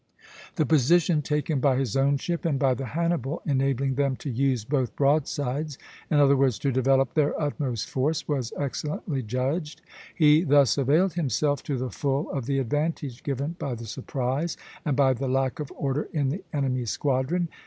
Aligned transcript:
The 0.55 0.65
position 0.65 1.21
taken 1.21 1.59
by 1.59 1.77
his 1.77 1.95
own 1.95 2.17
ship 2.17 2.43
and 2.43 2.57
by 2.57 2.73
the 2.73 2.85
"Hannibal," 2.97 3.43
enabling 3.45 3.93
them 3.93 4.15
to 4.15 4.31
use 4.31 4.65
both 4.65 4.95
broadsides, 4.95 5.77
in 6.09 6.17
other 6.17 6.35
words, 6.35 6.57
to 6.57 6.71
develop 6.71 7.13
their 7.13 7.39
utmost 7.39 7.87
force, 7.87 8.27
was 8.27 8.51
excellently 8.57 9.21
judged. 9.21 9.83
He 10.15 10.41
thus 10.43 10.75
availed 10.75 11.13
himself 11.13 11.61
to 11.65 11.77
the 11.77 11.91
full 11.91 12.31
of 12.31 12.47
the 12.47 12.57
advantage 12.57 13.21
given 13.21 13.55
by 13.59 13.75
the 13.75 13.85
surprise 13.85 14.57
and 14.83 14.97
by 14.97 15.13
the 15.13 15.27
lack 15.27 15.59
of 15.59 15.71
order 15.77 16.09
in 16.11 16.29
the 16.29 16.43
enemy's 16.51 16.89
squadron. 16.89 17.47